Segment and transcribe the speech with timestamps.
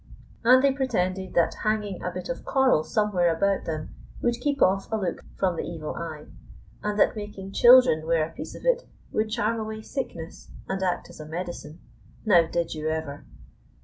[0.43, 3.93] And they pretended that hanging a bit of coral somewhere about them
[4.23, 6.25] would keep off a look from "the evil eye,"
[6.81, 11.11] and that making children wear a piece of it would charm away sickness and act
[11.11, 11.81] as a medicine.
[12.25, 13.25] Now did you ever!